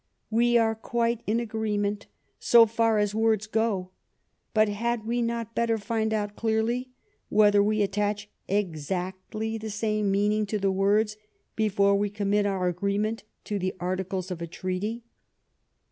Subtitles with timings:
[0.31, 2.07] "We are quite in agreement
[2.39, 3.91] so far as words go,
[4.51, 6.89] but had we not better find out clearly
[7.29, 11.17] whether we attach exactly the same meaning to the words,
[11.55, 15.03] before we commit our agreement to the articles of a treaty?"